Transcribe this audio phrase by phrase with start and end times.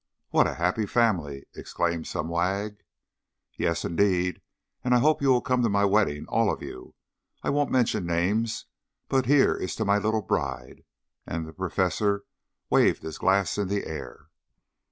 [0.31, 2.77] "What a happy family!" exclaimed some wag.
[3.55, 4.41] "Yes, indeed;
[4.83, 6.95] and I hope you will come to my wedding, all of you.
[7.43, 8.65] I won't mention names,
[9.09, 10.83] but here is to my little bride!"
[11.27, 12.23] and the Professor
[12.71, 14.29] waved his glass in the air.